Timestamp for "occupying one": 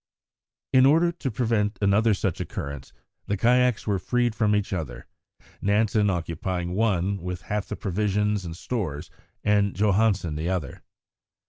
6.09-7.17